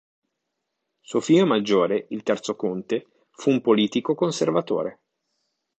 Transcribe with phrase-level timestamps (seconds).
[1.01, 4.99] Suo figlio maggiore, il terzo conte, fu un politico conservatore.